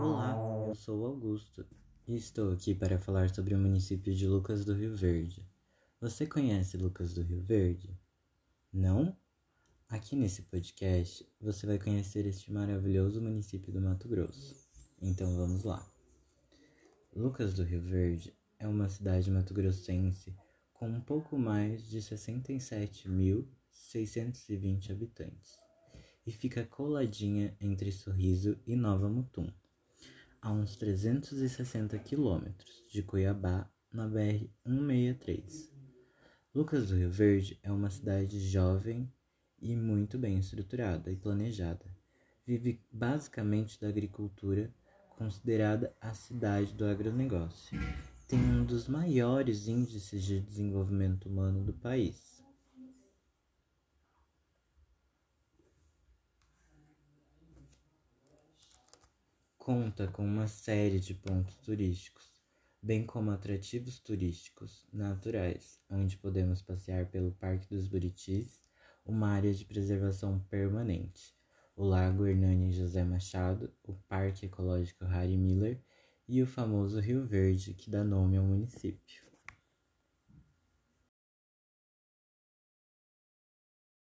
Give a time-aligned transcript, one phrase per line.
[0.00, 0.36] Olá,
[0.68, 1.66] eu sou Augusto
[2.06, 5.44] e estou aqui para falar sobre o município de Lucas do Rio Verde.
[6.00, 7.98] Você conhece Lucas do Rio Verde?
[8.72, 9.16] Não?
[9.88, 14.54] Aqui nesse podcast você vai conhecer este maravilhoso município do Mato Grosso.
[15.02, 15.84] Então vamos lá.
[17.12, 20.32] Lucas do Rio Verde é uma cidade mato-grossense
[20.74, 25.58] com um pouco mais de 67.620 habitantes
[26.24, 29.52] e fica coladinha entre Sorriso e Nova Mutum,
[30.48, 35.68] a uns 360 quilômetros de Cuiabá, na BR-163.
[36.54, 39.12] Lucas do Rio Verde é uma cidade jovem
[39.60, 41.84] e muito bem estruturada e planejada.
[42.46, 44.74] Vive basicamente da agricultura,
[45.18, 47.78] considerada a cidade do agronegócio.
[48.26, 52.37] Tem um dos maiores índices de desenvolvimento humano do país.
[59.68, 62.32] Conta com uma série de pontos turísticos,
[62.82, 68.62] bem como atrativos turísticos naturais, onde podemos passear pelo Parque dos Buritis,
[69.04, 71.34] uma área de preservação permanente,
[71.76, 75.84] o Lago Hernani José Machado, o Parque Ecológico Harry Miller
[76.26, 79.27] e o famoso Rio Verde, que dá nome ao município.